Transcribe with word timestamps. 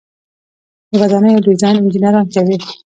د 0.89 0.91
ودانیو 1.01 1.43
ډیزاین 1.45 1.75
انجنیران 1.79 2.25
کوي 2.33 2.57